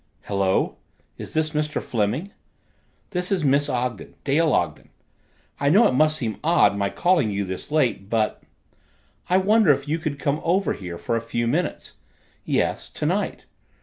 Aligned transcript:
"Hello 0.23 0.77
is 1.19 1.35
this 1.35 1.51
Mr. 1.51 1.79
Fleming? 1.79 2.31
This 3.11 3.31
is 3.31 3.43
Miss 3.43 3.69
Ogden 3.69 4.15
Dale 4.23 4.51
Ogden. 4.51 4.89
I 5.59 5.69
know 5.69 5.87
it 5.87 5.91
must 5.91 6.17
seem 6.17 6.39
odd 6.43 6.75
my 6.75 6.89
calling 6.89 7.29
you 7.29 7.45
this 7.45 7.69
late, 7.69 8.09
but 8.09 8.41
I 9.29 9.37
wonder 9.37 9.71
if 9.71 9.87
you 9.87 9.99
could 9.99 10.17
come 10.17 10.41
over 10.43 10.73
here 10.73 10.97
for 10.97 11.15
a 11.15 11.21
few 11.21 11.45
minutes. 11.45 11.93
Yes 12.45 12.89
tonight." 12.89 13.45